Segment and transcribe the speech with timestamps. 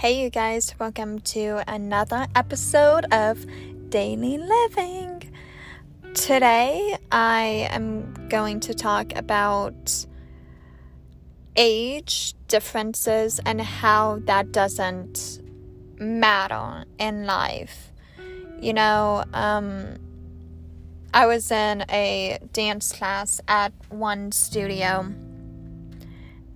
[0.00, 3.44] Hey, you guys, welcome to another episode of
[3.90, 5.30] Daily Living.
[6.14, 10.06] Today, I am going to talk about
[11.54, 15.38] age differences and how that doesn't
[15.98, 17.92] matter in life.
[18.58, 19.98] You know, um,
[21.12, 25.12] I was in a dance class at one studio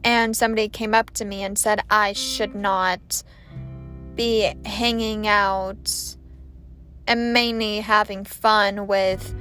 [0.04, 3.22] and somebody came up to me and said I should not
[4.14, 6.16] be hanging out
[7.06, 9.34] and mainly having fun with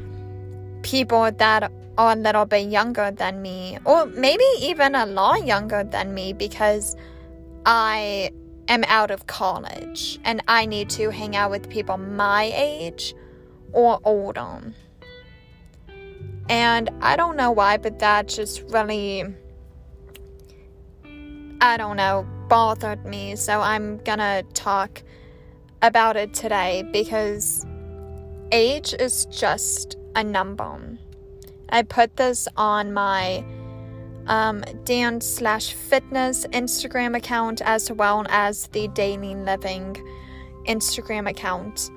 [0.81, 5.84] people that are a little bit younger than me, or maybe even a lot younger
[5.84, 6.95] than me, because
[7.66, 8.32] I
[8.68, 13.13] am out of college and I need to hang out with people my age
[13.73, 14.73] or older.
[16.49, 19.24] And I don't know why, but that just really
[21.63, 23.37] I don't know, bothered me.
[23.37, 25.01] So I'm gonna talk
[25.81, 27.65] about it today because
[28.51, 30.97] age is just a number.
[31.69, 33.45] I put this on my
[34.27, 39.95] um, dance slash fitness Instagram account as well as the daily living
[40.67, 41.89] Instagram account.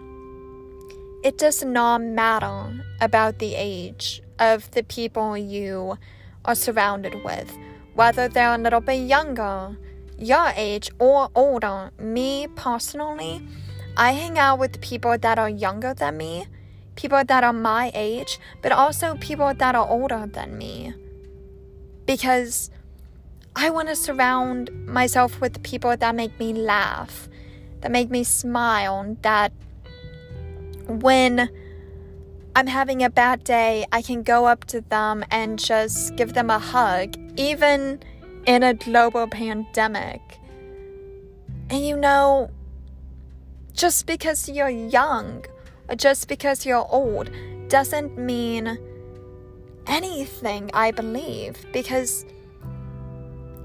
[1.25, 5.99] It does not matter about the age of the people you
[6.45, 7.53] are surrounded with
[7.97, 9.77] whether they're a little bit younger,
[10.19, 11.91] your age, or older.
[11.99, 13.43] Me personally,
[13.97, 16.47] I hang out with people that are younger than me,
[16.95, 20.93] people that are my age, but also people that are older than me.
[22.07, 22.71] Because
[23.57, 27.29] I want to surround myself with people that make me laugh,
[27.81, 29.53] that make me smile, that
[30.87, 31.49] when
[32.55, 36.51] I'm having a bad day, I can go up to them and just give them
[36.51, 38.01] a hug, even
[38.47, 40.21] in a global pandemic.
[41.71, 42.51] And you know,
[43.73, 45.45] just because you're young
[45.89, 47.31] or just because you're old
[47.69, 48.79] doesn't mean
[49.87, 52.25] anything, I believe, because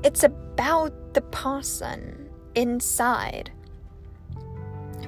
[0.03, 3.51] it's about the person inside.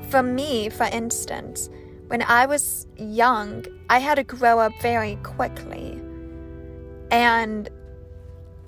[0.09, 1.69] For me, for instance,
[2.07, 5.99] when I was young, I had to grow up very quickly.
[7.09, 7.69] And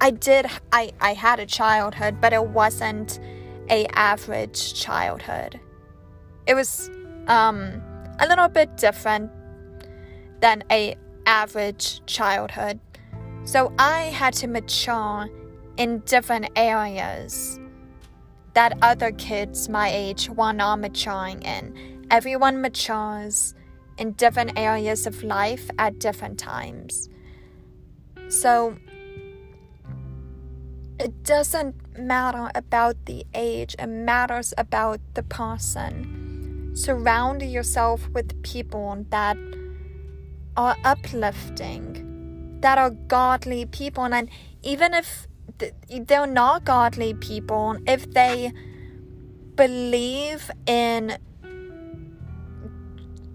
[0.01, 3.19] I did I, I had a childhood, but it wasn't
[3.69, 5.59] a average childhood.
[6.47, 6.89] It was
[7.27, 7.81] um
[8.19, 9.31] a little bit different
[10.41, 10.95] than a
[11.25, 12.79] average childhood.
[13.43, 15.27] So I had to mature
[15.77, 17.59] in different areas
[18.53, 23.55] that other kids my age were not maturing in Everyone matures
[23.97, 27.09] in different areas of life at different times.
[28.27, 28.77] So
[30.99, 36.71] it doesn't matter about the age, it matters about the person.
[36.75, 39.37] Surround yourself with people that
[40.57, 44.05] are uplifting, that are godly people.
[44.05, 44.29] And
[44.61, 45.27] even if
[45.89, 48.51] they're not godly people, if they
[49.55, 51.17] believe in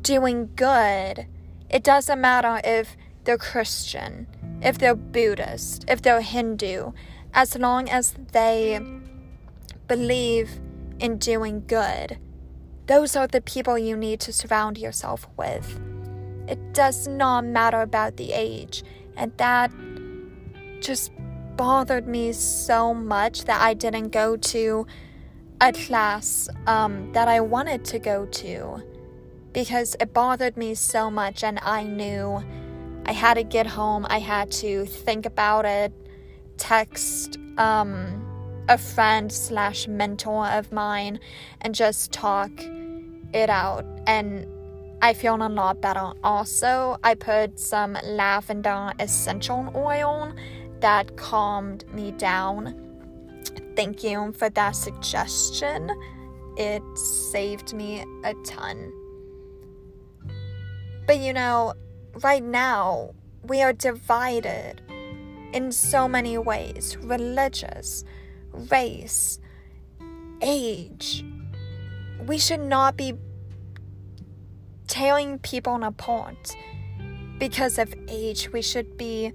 [0.03, 1.27] doing good.
[1.69, 4.27] It doesn't matter if they're Christian,
[4.63, 6.93] if they're Buddhist, if they're Hindu,
[7.35, 8.81] as long as they
[9.89, 10.61] believe
[10.99, 12.19] in doing good.
[12.87, 15.81] Those are the people you need to surround yourself with.
[16.49, 18.83] It does not matter about the age.
[19.17, 19.71] And that
[20.81, 21.13] just
[21.57, 24.87] bothered me so much that I didn't go to
[25.61, 28.83] a class um, that I wanted to go to
[29.53, 32.43] because it bothered me so much and I knew
[33.05, 34.07] I had to get home.
[34.09, 35.93] I had to think about it,
[36.61, 38.25] text um,
[38.69, 41.19] a friend slash mentor of mine,
[41.63, 42.53] and just talk
[43.35, 43.85] it out.
[44.07, 44.47] And
[45.03, 46.13] I feel a lot better.
[46.23, 50.33] Also, I put some lavender essential oil
[50.81, 52.77] that calmed me down.
[53.75, 55.91] Thank you for that suggestion.
[56.57, 58.93] It saved me a ton.
[61.07, 61.75] But you know,
[62.23, 63.15] right now,
[63.45, 64.83] we are divided
[65.53, 68.05] in so many ways religious,
[68.53, 69.39] race,
[70.43, 71.25] age.
[72.27, 73.15] We should not be
[74.87, 76.57] tearing people apart
[77.39, 78.53] because of age.
[78.53, 79.33] We should be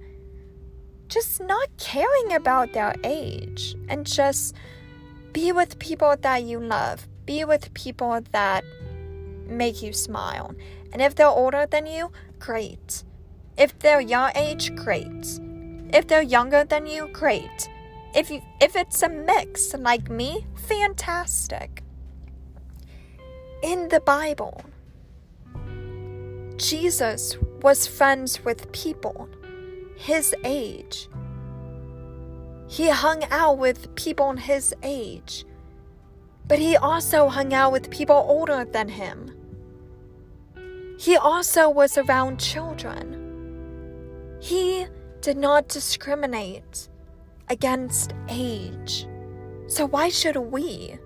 [1.08, 4.54] just not caring about their age and just
[5.32, 8.64] be with people that you love, be with people that
[9.46, 10.54] make you smile.
[10.92, 13.04] And if they're older than you, great.
[13.56, 15.40] If they're your age, great.
[15.92, 17.68] If they're younger than you, great.
[18.14, 21.82] If you if it's a mix like me, fantastic.
[23.62, 24.62] in the Bible.
[26.56, 29.28] Jesus was friends with people
[29.96, 31.08] his age.
[32.68, 35.44] He hung out with people his age,
[36.46, 39.32] but he also hung out with people older than him.
[40.98, 43.22] He also was around children.
[44.40, 44.86] He
[45.26, 46.88] did not discriminate
[47.48, 49.08] against age.
[49.66, 50.96] So why should we?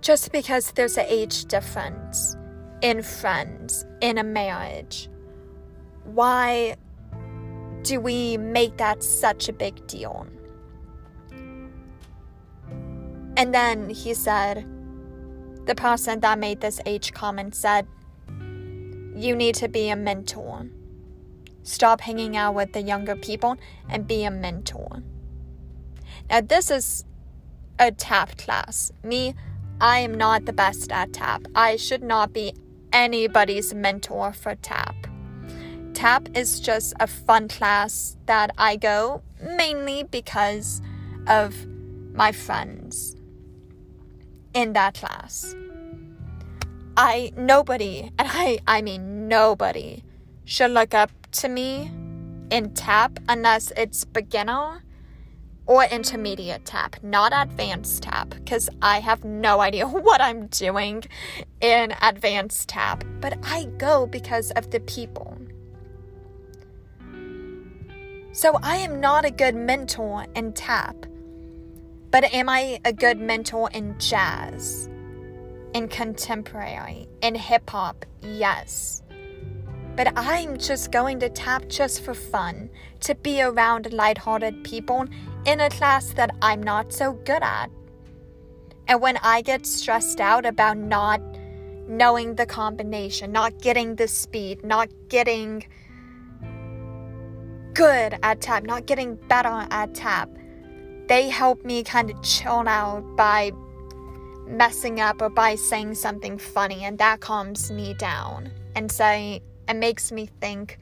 [0.00, 2.36] Just because there's an age difference
[2.80, 5.08] in friends, in a marriage,
[6.04, 6.76] why
[7.82, 10.28] do we make that such a big deal?
[13.36, 14.64] And then he said,
[15.66, 17.84] the person that made this age comment said,
[19.16, 20.68] You need to be a mentor.
[21.64, 23.56] Stop hanging out with the younger people
[23.88, 25.02] and be a mentor.
[26.30, 27.04] Now, this is
[27.78, 28.92] a tap class.
[29.02, 29.34] Me,
[29.80, 31.46] I am not the best at tap.
[31.54, 32.54] I should not be
[32.92, 34.94] anybody's mentor for tap.
[35.94, 40.80] Tap is just a fun class that I go mainly because
[41.26, 41.66] of
[42.12, 43.16] my friends
[44.52, 45.54] in that class.
[46.96, 50.04] I nobody, and I I mean nobody
[50.44, 51.90] should look up to me
[52.50, 54.82] in tap unless it's beginner
[55.66, 61.04] or intermediate tap, not advanced tap, because I have no idea what I'm doing
[61.60, 63.04] in advanced tap.
[63.20, 65.38] But I go because of the people.
[68.32, 71.06] So I am not a good mentor in tap,
[72.10, 74.88] but am I a good mentor in jazz,
[75.72, 78.04] in contemporary, in hip hop?
[78.22, 79.03] Yes.
[79.96, 82.68] But I'm just going to tap just for fun,
[83.00, 85.06] to be around lighthearted people
[85.46, 87.70] in a class that I'm not so good at.
[88.88, 91.20] And when I get stressed out about not
[91.86, 95.64] knowing the combination, not getting the speed, not getting
[97.74, 100.28] good at tap, not getting better at tap,
[101.08, 103.52] they help me kind of chill out by
[104.46, 109.76] messing up or by saying something funny, and that calms me down and say it
[109.76, 110.78] makes me think,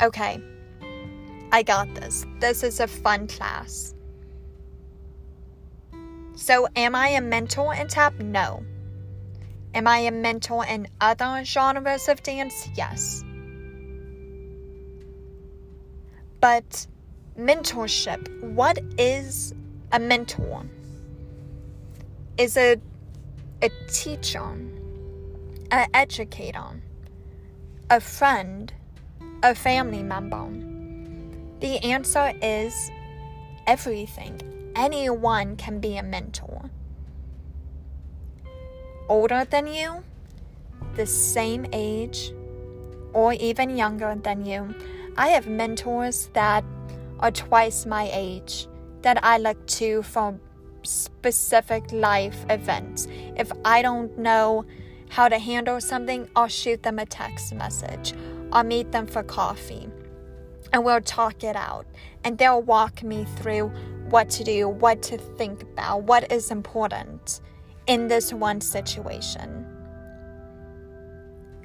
[0.00, 0.40] okay,
[1.52, 2.24] I got this.
[2.40, 3.94] This is a fun class.
[6.34, 8.18] So, am I a mentor in tap?
[8.18, 8.64] No.
[9.74, 12.68] Am I a mentor in other genres of dance?
[12.74, 13.22] Yes.
[16.40, 16.86] But
[17.38, 19.54] mentorship, what is
[19.92, 20.64] a mentor?
[22.36, 22.80] Is it
[23.62, 24.42] a teacher,
[25.70, 26.82] an educator,
[27.92, 28.72] a friend,
[29.42, 30.48] a family member?
[31.60, 32.90] The answer is
[33.66, 34.40] everything.
[34.74, 36.70] Anyone can be a mentor.
[39.10, 40.02] Older than you,
[40.94, 42.32] the same age,
[43.12, 44.74] or even younger than you.
[45.18, 46.64] I have mentors that
[47.20, 48.68] are twice my age
[49.02, 50.40] that I look to for
[50.82, 53.06] specific life events.
[53.36, 54.64] If I don't know
[55.12, 58.14] how to handle something, I'll shoot them a text message.
[58.50, 59.86] I'll meet them for coffee
[60.72, 61.84] and we'll talk it out.
[62.24, 63.70] And they'll walk me through
[64.08, 67.42] what to do, what to think about, what is important
[67.86, 69.66] in this one situation.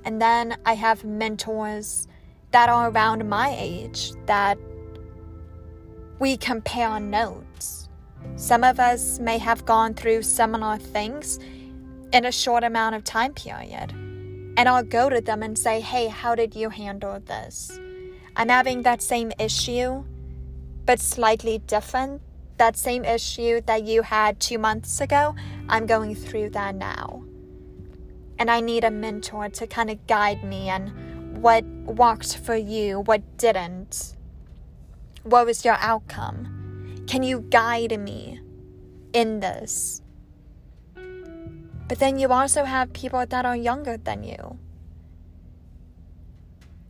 [0.04, 2.10] And then I have mentors
[2.52, 4.58] that are around my age that
[6.20, 7.88] we compare notes.
[8.36, 11.40] Some of us may have gone through similar things
[12.12, 13.92] in a short amount of time period.
[14.58, 17.80] And I'll go to them and say, hey, how did you handle this?
[18.36, 20.04] I'm having that same issue,
[20.86, 22.22] but slightly different.
[22.58, 25.36] That same issue that you had two months ago,
[25.70, 27.24] I'm going through that now.
[28.40, 33.02] And I need a mentor to kind of guide me and what worked for you,
[33.02, 34.16] what didn't.
[35.24, 37.06] What was your outcome?
[37.08, 38.40] Can you guide me
[39.14, 40.02] in this?
[41.88, 44.60] But then you also have people that are younger than you.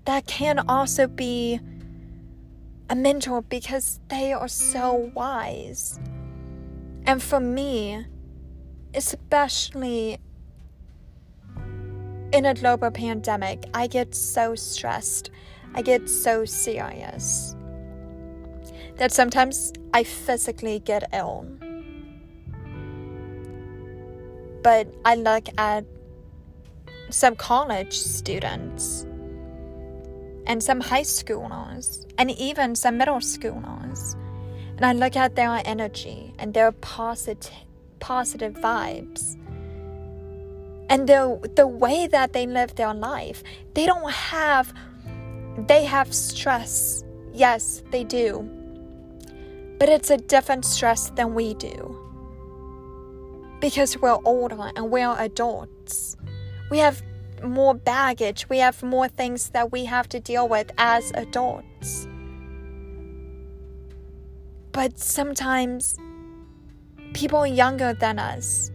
[0.05, 1.59] That can also be
[2.89, 5.99] a mentor because they are so wise.
[7.05, 8.05] And for me,
[8.93, 10.19] especially
[12.31, 15.29] in a global pandemic, I get so stressed.
[15.75, 17.55] I get so serious
[18.95, 21.45] that sometimes I physically get ill.
[24.67, 25.85] But I look at
[27.09, 29.07] some college students
[30.45, 34.15] and some high schoolers and even some middle schoolers.
[34.75, 37.53] And I look at their energy and their positive
[38.01, 39.37] positive vibes.
[40.89, 43.43] and the the way that they live their life.
[43.73, 44.73] They don't have
[45.67, 47.05] they have stress.
[47.33, 48.43] Yes, they do.
[49.79, 52.06] But it's a different stress than we do.
[53.59, 56.15] Because we're older and we're adults.
[56.69, 57.01] We have
[57.43, 62.07] more baggage, we have more things that we have to deal with as adults.
[64.71, 65.97] But sometimes
[67.13, 68.71] people younger than us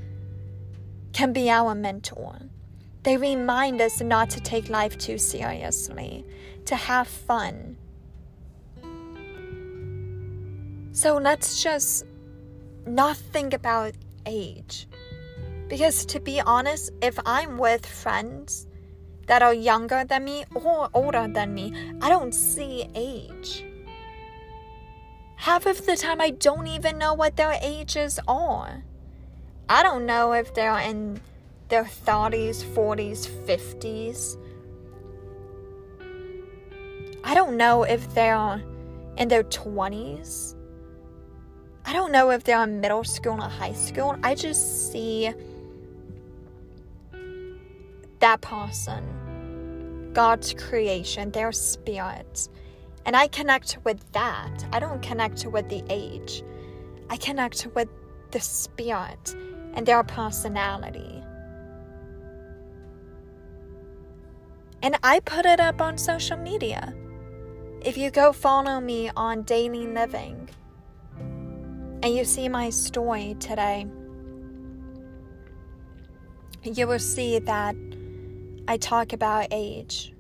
[1.13, 2.39] can be our mentor.
[3.03, 6.25] They remind us not to take life too seriously,
[6.67, 7.77] to have fun.
[10.93, 12.05] So let's just
[12.87, 13.95] not think about
[14.27, 14.89] age.
[15.69, 18.67] Because to be honest, if I'm with friends
[19.27, 23.65] that are younger than me or older than me, I don't see age.
[25.37, 28.85] Half of the time, I don't even know what their ages are.
[29.69, 31.21] I don't know if they're in
[31.69, 34.37] their 30s, 40s, 50s.
[37.25, 38.63] I don't know if they're
[39.17, 40.55] in their 20s.
[41.85, 44.17] I don't know if they're in middle school or high school.
[44.23, 45.33] I just see
[48.21, 52.49] that person, God's creation, their spirit.
[53.05, 54.65] And I connect with that.
[54.73, 56.45] I don't connect with the age.
[57.11, 57.89] I connect with
[58.31, 59.35] the spirit
[59.75, 61.23] and their personality.
[64.83, 66.95] And I put it up on social media.
[67.85, 70.49] If you go follow me on Daily Living
[72.03, 73.87] and you see my story today,
[76.65, 77.77] you will see that
[78.67, 80.13] I talk about age.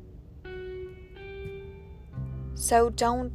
[2.54, 3.32] So don't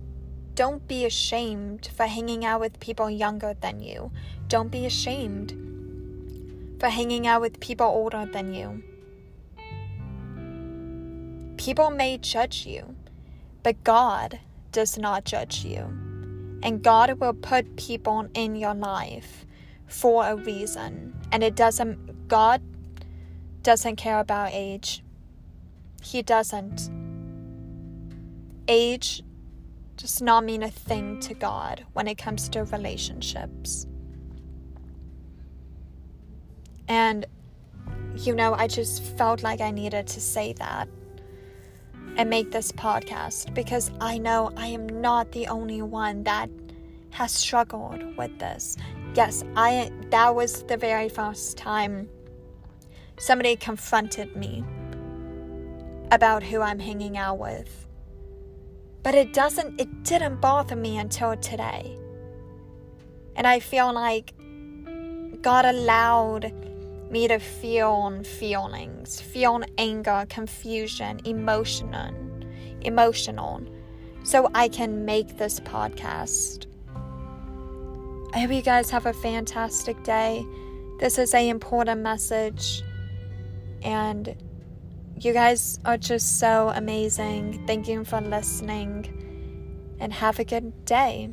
[0.56, 4.12] don't be ashamed for hanging out with people younger than you.
[4.48, 5.51] Don't be ashamed
[6.80, 8.82] for hanging out with people older than you.
[11.58, 12.96] People may judge you,
[13.62, 14.39] but God
[14.72, 16.06] does not judge you.
[16.63, 19.45] And God will put people in your life
[19.87, 21.15] for a reason.
[21.31, 22.61] And it doesn't, God
[23.63, 25.03] doesn't care about age.
[26.01, 26.89] He doesn't.
[28.67, 29.23] Age
[29.97, 33.87] does not mean a thing to God when it comes to relationships.
[36.87, 37.25] And,
[38.15, 40.87] you know, I just felt like I needed to say that
[42.15, 46.49] and make this podcast because I know I am not the only one that
[47.11, 48.77] has struggled with this.
[49.13, 52.09] Yes, I that was the very first time
[53.19, 54.63] somebody confronted me
[56.11, 57.87] about who I'm hanging out with.
[59.03, 61.97] But it doesn't it didn't bother me until today.
[63.35, 64.33] And I feel like
[65.41, 66.51] God allowed
[67.09, 72.13] me to feel feelings, feel anger, confusion, emotional,
[72.81, 73.61] emotional,
[74.23, 76.65] so I can make this podcast.
[78.33, 80.45] I hope you guys have a fantastic day.
[80.99, 82.83] This is a important message,
[83.83, 84.35] and
[85.19, 87.63] you guys are just so amazing.
[87.65, 91.29] Thank you for listening, and have a good day.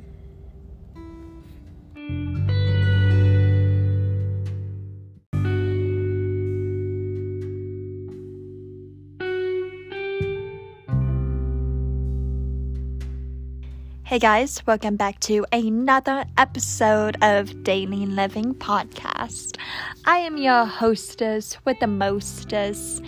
[14.14, 19.56] Hey guys, welcome back to another episode of Daily Living Podcast.
[20.04, 23.02] I am your hostess with the mostest,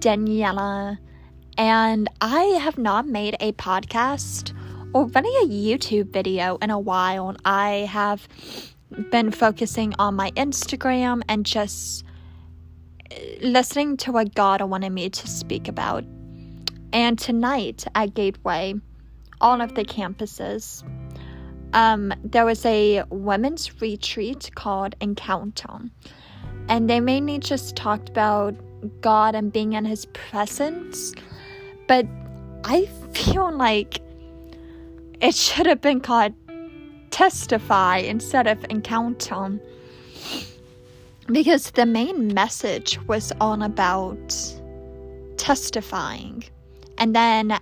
[0.00, 0.98] Daniela,
[1.56, 4.52] and I have not made a podcast
[4.92, 7.34] or really a YouTube video in a while.
[7.46, 8.28] I have
[9.10, 12.04] been focusing on my Instagram and just
[13.10, 16.04] uh, listening to what God wanted me to speak about.
[16.92, 18.74] And tonight at Gateway,
[19.40, 20.82] all of the campuses.
[21.72, 25.78] Um, there was a women's retreat called Encounter,
[26.68, 28.54] and they mainly just talked about
[29.00, 31.14] God and being in His presence.
[31.86, 32.06] But
[32.64, 34.00] I feel like
[35.20, 36.34] it should have been called
[37.10, 39.60] Testify instead of Encounter
[41.26, 44.34] because the main message was all about
[45.36, 46.44] testifying.
[46.98, 47.58] And then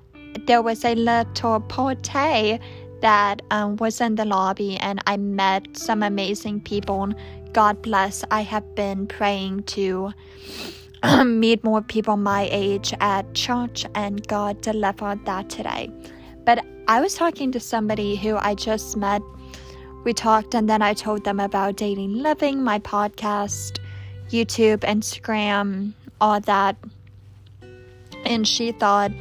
[0.48, 2.58] there was a little party
[3.02, 7.12] that um, was in the lobby, and I met some amazing people.
[7.52, 8.24] God bless.
[8.30, 10.10] I have been praying to
[11.26, 15.92] meet more people my age at church, and God delivered that today.
[16.46, 19.20] But I was talking to somebody who I just met.
[20.04, 23.80] We talked, and then I told them about daily living, my podcast,
[24.30, 26.76] YouTube, Instagram, all that.
[28.24, 29.12] And she thought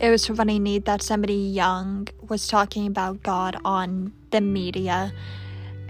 [0.00, 5.12] it was really neat that somebody young was talking about God on the media.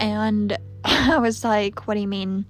[0.00, 2.45] And I was like, what do you mean?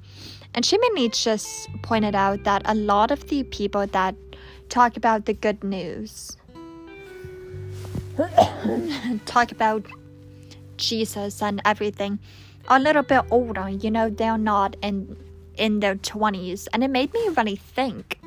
[0.55, 4.15] And she mainly just pointed out that a lot of the people that
[4.69, 6.37] talk about the good news,
[9.27, 9.85] talk about
[10.77, 12.19] Jesus and everything,
[12.69, 13.69] are a little bit older.
[13.69, 15.17] You know, they're not in
[15.57, 18.20] in their twenties, and it made me really think.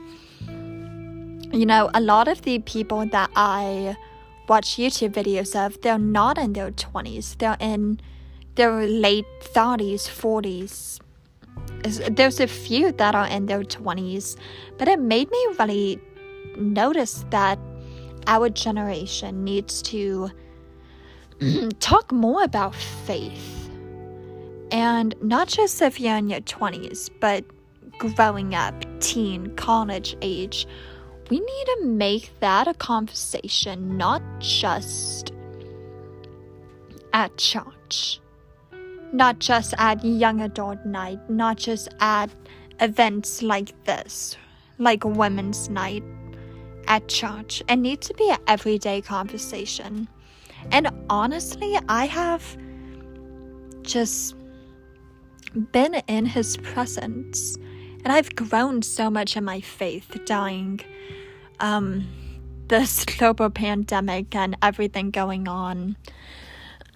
[1.54, 3.96] You know, a lot of the people that I
[4.50, 7.36] watch YouTube videos of, they're not in their twenties.
[7.38, 8.00] They're in
[8.56, 11.00] their late thirties, forties,
[11.84, 14.38] there's a few that are in their 20s,
[14.78, 16.00] but it made me really
[16.58, 17.60] notice that
[18.28, 20.30] our generation needs to
[21.80, 23.70] talk more about faith.
[24.72, 27.44] And not just if you're in your 20s, but
[28.00, 30.66] growing up, teen, college age.
[31.34, 35.32] We need to make that a conversation, not just
[37.12, 38.20] at church
[39.14, 42.30] not just at young adult night, not just at
[42.80, 44.38] events like this,
[44.78, 46.04] like Women's Night
[46.88, 47.64] at church.
[47.68, 50.08] It needs to be an everyday conversation.
[50.72, 52.58] And honestly, I have
[53.82, 54.36] just
[55.72, 57.58] been in his presence
[58.04, 60.82] and I've grown so much in my faith during
[61.64, 62.06] um,
[62.68, 65.96] this global pandemic and everything going on.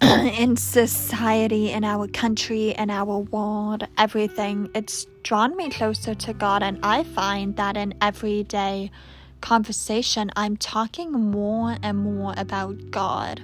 [0.00, 6.62] in society, in our country, in our world, everything, it's drawn me closer to God.
[6.62, 8.92] And I find that in everyday
[9.40, 13.42] conversation, I'm talking more and more about God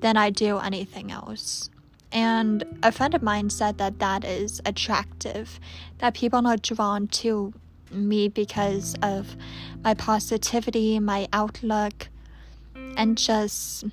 [0.00, 1.70] than I do anything else.
[2.10, 5.60] And a friend of mine said that that is attractive,
[5.98, 7.52] that people are drawn to
[7.90, 9.36] me because of
[9.84, 12.08] my positivity, my outlook,
[12.96, 13.84] and just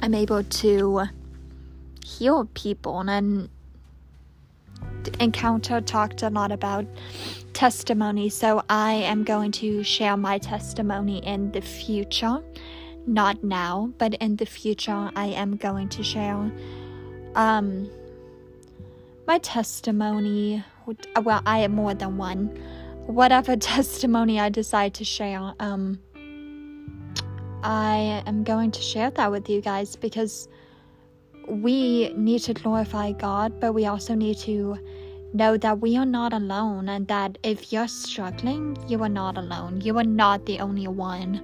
[0.00, 1.02] I'm able to
[2.04, 3.48] heal people and
[5.20, 6.86] encounter talked a lot about
[7.52, 8.28] testimony.
[8.28, 12.42] So i am going to share my testimony in the future
[13.08, 16.52] not now but in the future i am going to share
[17.34, 17.90] um
[19.26, 20.62] my testimony
[21.22, 22.50] well i have more than one
[23.08, 25.98] whatever testimony i decide to share um
[27.62, 30.48] I am going to share that with you guys because
[31.48, 34.78] we need to glorify God, but we also need to
[35.34, 39.80] know that we are not alone and that if you're struggling, you are not alone.
[39.80, 41.42] You are not the only one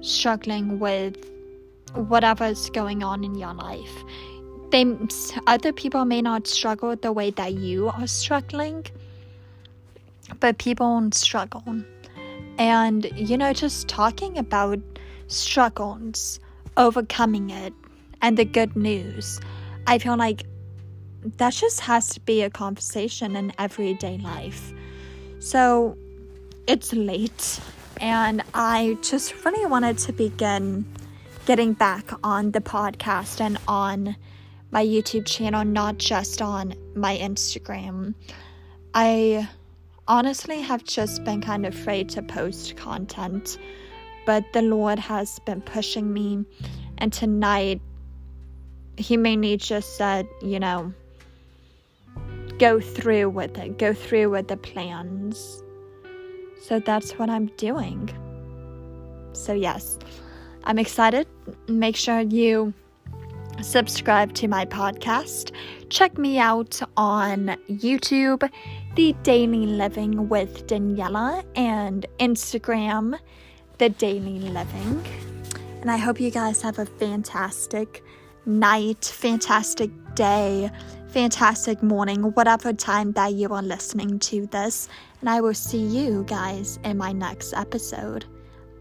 [0.00, 1.30] struggling with
[1.94, 4.04] whatever's going on in your life.
[4.70, 4.96] They
[5.46, 8.86] other people may not struggle the way that you are struggling,
[10.42, 11.64] but people struggle.
[12.58, 14.80] And you know, just talking about
[15.28, 16.40] struggles,
[16.76, 17.72] overcoming it,
[18.20, 19.40] and the good news.
[19.86, 20.42] I feel like
[21.38, 24.72] that just has to be a conversation in everyday life.
[25.38, 25.96] So
[26.66, 27.60] it's late,
[28.00, 30.84] and I just really wanted to begin
[31.46, 34.16] getting back on the podcast and on
[34.72, 38.14] my YouTube channel, not just on my Instagram.
[38.92, 39.48] I
[40.08, 43.58] honestly have just been kind of afraid to post content
[44.24, 46.44] but the Lord has been pushing me.
[46.98, 47.80] And tonight,
[48.96, 50.92] He mainly just said, you know,
[52.58, 55.62] go through with it, go through with the plans.
[56.60, 58.10] So that's what I'm doing.
[59.32, 59.98] So, yes,
[60.64, 61.26] I'm excited.
[61.68, 62.74] Make sure you
[63.62, 65.52] subscribe to my podcast.
[65.88, 68.48] Check me out on YouTube,
[68.94, 73.18] The Daily Living with Daniela, and Instagram
[73.78, 75.04] the daily living.
[75.80, 78.04] And I hope you guys have a fantastic
[78.46, 80.70] night, fantastic day,
[81.08, 84.88] fantastic morning, whatever time that you are listening to this.
[85.20, 88.24] And I will see you guys in my next episode.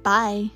[0.04, 0.52] Bye.